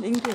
Linke. 0.00 0.30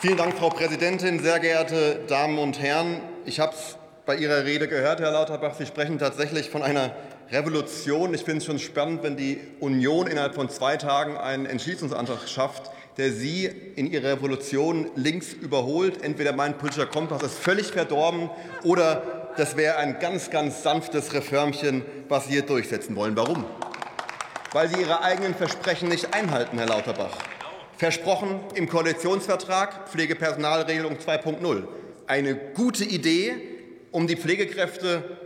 Vielen 0.00 0.16
Dank, 0.16 0.38
Frau 0.38 0.50
Präsidentin, 0.50 1.18
sehr 1.20 1.40
geehrte 1.40 2.00
Damen 2.08 2.38
und 2.38 2.60
Herren. 2.60 3.00
Ich 3.26 3.40
habe 3.40 3.52
es 3.54 3.76
bei 4.06 4.16
Ihrer 4.16 4.44
Rede 4.44 4.68
gehört, 4.68 5.00
Herr 5.00 5.10
Lauterbach. 5.10 5.54
Sie 5.58 5.66
sprechen 5.66 5.98
tatsächlich 5.98 6.48
von 6.48 6.62
einer 6.62 6.94
Revolution. 7.30 8.14
Ich 8.14 8.22
finde 8.22 8.38
es 8.38 8.44
schon 8.44 8.58
spannend, 8.58 9.02
wenn 9.02 9.16
die 9.16 9.40
Union 9.58 10.06
innerhalb 10.06 10.34
von 10.34 10.48
zwei 10.48 10.76
Tagen 10.76 11.16
einen 11.16 11.44
Entschließungsantrag 11.46 12.28
schafft, 12.28 12.70
der 12.98 13.12
Sie 13.12 13.46
in 13.46 13.90
Ihrer 13.90 14.10
Revolution 14.10 14.90
links 14.94 15.32
überholt. 15.32 16.02
Entweder 16.02 16.32
mein 16.32 16.56
politischer 16.56 16.86
Kompass 16.86 17.22
ist 17.22 17.34
völlig 17.34 17.66
verdorben 17.66 18.30
oder 18.62 19.32
das 19.36 19.56
wäre 19.56 19.76
ein 19.76 19.98
ganz, 19.98 20.30
ganz 20.30 20.62
sanftes 20.62 21.12
Reformchen, 21.12 21.82
was 22.08 22.26
Sie 22.26 22.32
hier 22.32 22.42
durchsetzen 22.42 22.96
wollen. 22.96 23.16
Warum? 23.16 23.44
Weil 24.52 24.68
Sie 24.68 24.80
Ihre 24.80 25.02
eigenen 25.02 25.36
Versprechen 25.36 25.88
nicht 25.88 26.12
einhalten, 26.12 26.58
Herr 26.58 26.66
Lauterbach. 26.66 27.16
Versprochen 27.76 28.40
im 28.56 28.68
Koalitionsvertrag 28.68 29.88
Pflegepersonalregelung 29.88 30.96
2.0. 30.96 31.68
Eine 32.08 32.34
gute 32.34 32.84
Idee, 32.84 33.36
um 33.92 34.08
die 34.08 34.16
Pflegekräfte 34.16 35.18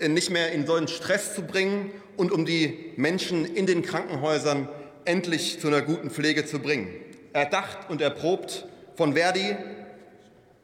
nicht 0.00 0.30
mehr 0.30 0.52
in 0.52 0.64
solchen 0.64 0.86
Stress 0.86 1.34
zu 1.34 1.42
bringen 1.42 1.90
und 2.16 2.30
um 2.30 2.46
die 2.46 2.92
Menschen 2.96 3.44
in 3.44 3.66
den 3.66 3.82
Krankenhäusern 3.82 4.68
endlich 5.06 5.58
zu 5.58 5.66
einer 5.66 5.82
guten 5.82 6.10
Pflege 6.10 6.46
zu 6.46 6.60
bringen. 6.60 6.88
Erdacht 7.32 7.90
und 7.90 8.00
erprobt 8.00 8.66
von 8.94 9.14
Verdi, 9.14 9.56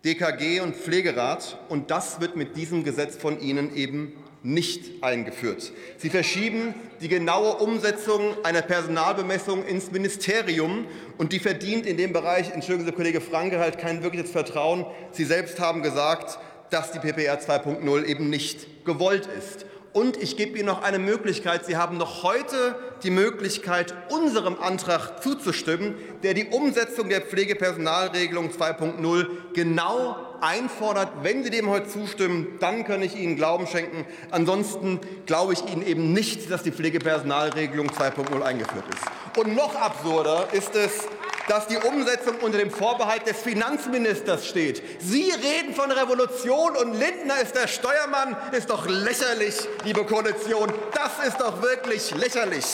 DKG 0.04 0.60
und 0.60 0.76
Pflegerat. 0.76 1.58
Und 1.68 1.90
das 1.90 2.20
wird 2.20 2.36
mit 2.36 2.56
diesem 2.56 2.84
Gesetz 2.84 3.16
von 3.16 3.40
Ihnen 3.40 3.74
eben 3.74 4.12
nicht 4.42 5.02
eingeführt. 5.02 5.72
Sie 5.96 6.10
verschieben 6.10 6.74
die 7.00 7.08
genaue 7.08 7.54
Umsetzung 7.56 8.36
einer 8.44 8.62
Personalbemessung 8.62 9.64
ins 9.64 9.90
Ministerium, 9.90 10.86
und 11.16 11.32
die 11.32 11.40
verdient 11.40 11.86
in 11.86 11.96
dem 11.96 12.12
Bereich, 12.12 12.52
entschuldigen 12.52 12.86
Sie, 12.86 12.92
Kollege 12.92 13.20
Franke, 13.20 13.58
halt 13.58 13.78
kein 13.78 14.02
wirkliches 14.02 14.30
Vertrauen. 14.30 14.86
Sie 15.10 15.24
selbst 15.24 15.58
haben 15.58 15.82
gesagt, 15.82 16.38
dass 16.70 16.92
die 16.92 16.98
PPR 16.98 17.40
2.0 17.40 18.04
eben 18.04 18.30
nicht 18.30 18.84
gewollt 18.84 19.28
ist. 19.38 19.66
Und 19.92 20.16
ich 20.16 20.36
gebe 20.36 20.56
Ihnen 20.56 20.66
noch 20.66 20.82
eine 20.82 20.98
Möglichkeit. 20.98 21.64
Sie 21.64 21.76
haben 21.76 21.96
noch 21.96 22.22
heute 22.22 22.76
die 23.02 23.10
Möglichkeit, 23.10 23.94
unserem 24.10 24.60
Antrag 24.60 25.22
zuzustimmen, 25.22 25.94
der 26.22 26.34
die 26.34 26.46
Umsetzung 26.46 27.08
der 27.08 27.22
Pflegepersonalregelung 27.22 28.50
2.0 28.50 29.26
genau 29.54 30.27
einfordert. 30.40 31.10
Wenn 31.22 31.44
Sie 31.44 31.50
dem 31.50 31.68
heute 31.68 31.88
zustimmen, 31.88 32.58
dann 32.60 32.84
kann 32.84 33.02
ich 33.02 33.16
Ihnen 33.16 33.36
Glauben 33.36 33.66
schenken. 33.66 34.06
Ansonsten 34.30 35.00
glaube 35.26 35.52
ich 35.52 35.66
Ihnen 35.70 35.82
eben 35.82 36.12
nicht, 36.12 36.50
dass 36.50 36.62
die 36.62 36.72
Pflegepersonalregelung 36.72 37.88
2.0 37.90 38.42
eingeführt 38.42 38.84
ist. 38.88 39.38
Und 39.38 39.54
noch 39.54 39.74
absurder 39.74 40.48
ist 40.52 40.74
es, 40.74 41.06
dass 41.48 41.66
die 41.66 41.78
Umsetzung 41.78 42.36
unter 42.40 42.58
dem 42.58 42.70
Vorbehalt 42.70 43.26
des 43.26 43.38
Finanzministers 43.38 44.46
steht. 44.46 44.82
Sie 45.00 45.30
reden 45.30 45.74
von 45.74 45.90
Revolution 45.90 46.76
und 46.76 46.94
Lindner 46.94 47.40
ist 47.40 47.54
der 47.54 47.66
Steuermann. 47.66 48.36
Ist 48.52 48.70
doch 48.70 48.86
lächerlich, 48.86 49.56
liebe 49.84 50.04
Koalition. 50.04 50.72
Das 50.94 51.26
ist 51.26 51.40
doch 51.40 51.62
wirklich 51.62 52.14
lächerlich. 52.14 52.64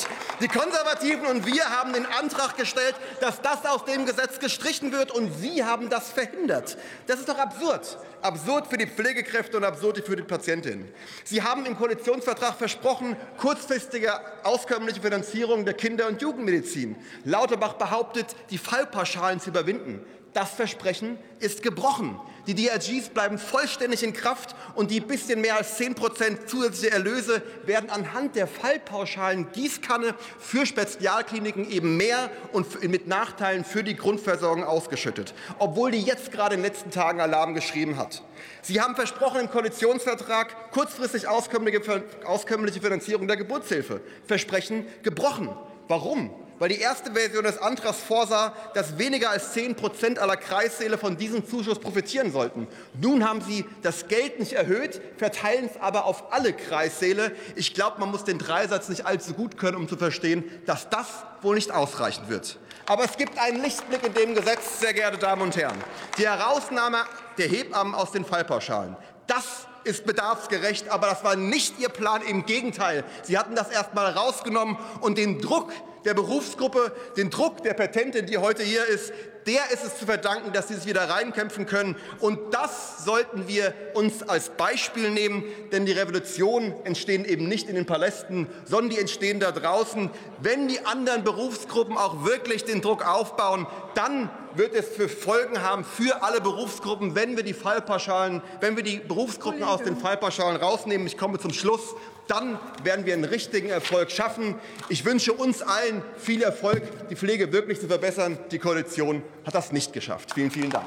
Die 0.40 0.48
Konservativen 0.48 1.26
und 1.26 1.46
wir 1.46 1.64
haben 1.70 1.92
den 1.92 2.06
Antrag 2.06 2.56
gestellt, 2.56 2.96
dass 3.20 3.40
das 3.40 3.64
aus 3.64 3.84
dem 3.84 4.04
Gesetz 4.04 4.40
gestrichen 4.40 4.92
wird, 4.92 5.12
und 5.12 5.32
Sie 5.40 5.64
haben 5.64 5.88
das 5.88 6.10
verhindert. 6.10 6.76
Das 7.06 7.20
ist 7.20 7.28
doch 7.28 7.38
absurd. 7.38 7.98
Absurd 8.20 8.66
für 8.66 8.78
die 8.78 8.86
Pflegekräfte 8.86 9.56
und 9.58 9.64
absurd 9.64 10.02
für 10.04 10.16
die 10.16 10.22
Patientinnen. 10.22 10.92
Sie 11.24 11.42
haben 11.42 11.66
im 11.66 11.76
Koalitionsvertrag 11.76 12.56
versprochen, 12.56 13.16
kurzfristige 13.36 14.12
auskömmliche 14.44 15.00
Finanzierung 15.00 15.64
der 15.64 15.74
Kinder- 15.74 16.08
und 16.08 16.20
Jugendmedizin. 16.22 16.96
Lauterbach 17.24 17.74
behauptet, 17.74 18.34
die 18.50 18.58
Fallpauschalen 18.64 19.40
zu 19.40 19.50
überwinden. 19.50 20.00
Das 20.32 20.50
Versprechen 20.50 21.16
ist 21.38 21.62
gebrochen. 21.62 22.18
Die 22.48 22.54
DRGs 22.54 23.10
bleiben 23.10 23.38
vollständig 23.38 24.02
in 24.02 24.12
Kraft 24.12 24.56
und 24.74 24.90
die 24.90 25.00
bisschen 25.00 25.40
mehr 25.40 25.56
als 25.56 25.76
10 25.76 25.94
Prozent 25.94 26.50
zusätzliche 26.50 26.92
Erlöse 26.92 27.40
werden 27.64 27.88
anhand 27.88 28.34
der 28.34 28.48
Fallpauschalen 28.48 29.52
Gießkanne 29.52 30.14
für 30.38 30.66
Spezialkliniken 30.66 31.70
eben 31.70 31.96
mehr 31.96 32.30
und 32.52 32.82
mit 32.90 33.06
Nachteilen 33.06 33.64
für 33.64 33.84
die 33.84 33.96
Grundversorgung 33.96 34.64
ausgeschüttet, 34.64 35.34
obwohl 35.60 35.92
die 35.92 36.02
jetzt 36.02 36.32
gerade 36.32 36.56
in 36.56 36.62
den 36.62 36.70
letzten 36.70 36.90
Tagen 36.90 37.20
Alarm 37.20 37.54
geschrieben 37.54 37.96
hat. 37.96 38.22
Sie 38.60 38.80
haben 38.80 38.96
versprochen 38.96 39.40
im 39.40 39.50
Koalitionsvertrag 39.50 40.72
kurzfristig 40.72 41.28
auskömmliche 41.28 42.80
Finanzierung 42.80 43.28
der 43.28 43.36
Geburtshilfe. 43.36 44.00
Versprechen 44.26 44.86
gebrochen. 45.02 45.48
Warum? 45.86 46.43
Weil 46.58 46.68
die 46.68 46.78
erste 46.78 47.12
Version 47.12 47.44
des 47.44 47.58
Antrags 47.58 47.98
vorsah, 47.98 48.54
dass 48.74 48.98
weniger 48.98 49.30
als 49.30 49.52
10 49.52 49.74
Prozent 49.74 50.18
aller 50.18 50.36
Kreissäle 50.36 50.98
von 50.98 51.16
diesem 51.16 51.46
Zuschuss 51.46 51.78
profitieren 51.78 52.32
sollten. 52.32 52.68
Nun 53.00 53.28
haben 53.28 53.40
Sie 53.40 53.64
das 53.82 54.08
Geld 54.08 54.38
nicht 54.38 54.52
erhöht, 54.52 55.00
verteilen 55.16 55.68
es 55.72 55.80
aber 55.80 56.04
auf 56.04 56.32
alle 56.32 56.52
Kreissäle. 56.52 57.32
Ich 57.56 57.74
glaube, 57.74 58.00
man 58.00 58.10
muss 58.10 58.24
den 58.24 58.38
Dreisatz 58.38 58.88
nicht 58.88 59.06
allzu 59.06 59.34
gut 59.34 59.56
können, 59.56 59.76
um 59.76 59.88
zu 59.88 59.96
verstehen, 59.96 60.44
dass 60.66 60.88
das 60.88 61.06
wohl 61.42 61.56
nicht 61.56 61.70
ausreichen 61.70 62.28
wird. 62.28 62.58
Aber 62.86 63.04
es 63.04 63.16
gibt 63.16 63.38
einen 63.38 63.62
Lichtblick 63.62 64.04
in 64.04 64.12
dem 64.12 64.34
Gesetz, 64.34 64.80
sehr 64.80 64.92
geehrte 64.92 65.18
Damen 65.18 65.42
und 65.42 65.56
Herren. 65.56 65.82
Die 66.18 66.28
Herausnahme 66.28 66.98
der 67.38 67.48
Hebammen 67.48 67.94
aus 67.94 68.12
den 68.12 68.24
Fallpauschalen. 68.24 68.96
Das 69.26 69.66
ist 69.84 70.06
bedarfsgerecht, 70.06 70.88
aber 70.88 71.08
das 71.08 71.24
war 71.24 71.36
nicht 71.36 71.78
Ihr 71.78 71.88
Plan. 71.88 72.22
Im 72.22 72.46
Gegenteil, 72.46 73.04
Sie 73.22 73.38
hatten 73.38 73.54
das 73.54 73.70
erst 73.70 73.94
mal 73.94 74.10
rausgenommen 74.10 74.76
und 75.00 75.18
den 75.18 75.40
Druck 75.40 75.72
der 76.04 76.14
Berufsgruppe, 76.14 76.92
den 77.16 77.30
Druck 77.30 77.62
der 77.62 77.74
Petentin, 77.74 78.26
die 78.26 78.38
heute 78.38 78.62
hier 78.62 78.84
ist, 78.86 79.12
der 79.46 79.70
ist 79.72 79.84
es 79.84 79.98
zu 79.98 80.06
verdanken, 80.06 80.52
dass 80.52 80.68
sie 80.68 80.74
sich 80.74 80.86
wieder 80.86 81.08
reinkämpfen 81.08 81.66
können. 81.66 81.96
Und 82.20 82.54
das 82.54 83.04
sollten 83.04 83.46
wir 83.46 83.74
uns 83.94 84.22
als 84.22 84.50
Beispiel 84.50 85.10
nehmen, 85.10 85.44
denn 85.70 85.84
die 85.84 85.92
Revolutionen 85.92 86.74
entstehen 86.84 87.24
eben 87.24 87.46
nicht 87.46 87.68
in 87.68 87.74
den 87.74 87.86
Palästen, 87.86 88.48
sondern 88.64 88.90
die 88.90 88.98
entstehen 88.98 89.40
da 89.40 89.52
draußen. 89.52 90.10
Wenn 90.40 90.68
die 90.68 90.84
anderen 90.86 91.24
Berufsgruppen 91.24 91.98
auch 91.98 92.24
wirklich 92.24 92.64
den 92.64 92.80
Druck 92.80 93.06
aufbauen, 93.06 93.66
dann 93.94 94.30
wird 94.54 94.74
es 94.74 94.88
für 94.88 95.08
Folgen 95.08 95.62
haben 95.62 95.84
für 95.84 96.22
alle 96.22 96.40
Berufsgruppen, 96.40 97.14
wenn 97.14 97.36
wir 97.36 97.42
die 97.42 97.54
Fallpauschalen, 97.54 98.40
wenn 98.60 98.76
wir 98.76 98.84
die 98.84 98.98
Berufsgruppen 98.98 99.62
aus 99.62 99.82
den 99.82 99.96
Fallpauschalen 99.96 100.56
rausnehmen. 100.56 101.06
Ich 101.06 101.18
komme 101.18 101.38
zum 101.38 101.52
Schluss. 101.52 101.94
Dann 102.26 102.58
werden 102.82 103.04
wir 103.04 103.12
einen 103.12 103.24
richtigen 103.24 103.68
Erfolg 103.68 104.10
schaffen. 104.10 104.54
Ich 104.88 105.04
wünsche 105.04 105.34
uns 105.34 105.60
allen 105.94 106.02
viel 106.16 106.42
Erfolg, 106.42 107.08
die 107.08 107.16
Pflege 107.16 107.52
wirklich 107.52 107.80
zu 107.80 107.86
verbessern. 107.86 108.38
Die 108.50 108.58
Koalition 108.58 109.22
hat 109.44 109.54
das 109.54 109.72
nicht 109.72 109.92
geschafft. 109.92 110.32
Vielen, 110.34 110.50
vielen 110.50 110.70
Dank. 110.70 110.86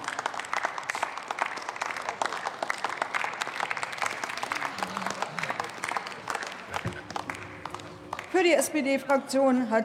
Für 8.31 8.43
die 8.43 8.53
SPD-Fraktion 8.53 9.69
hat 9.69 9.75